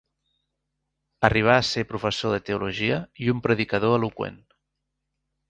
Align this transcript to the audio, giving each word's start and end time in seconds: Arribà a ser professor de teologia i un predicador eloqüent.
Arribà 1.29 1.51
a 1.57 1.65
ser 1.71 1.83
professor 1.91 2.33
de 2.37 2.41
teologia 2.49 2.99
i 3.27 3.31
un 3.35 3.45
predicador 3.45 3.95
eloqüent. 4.01 4.43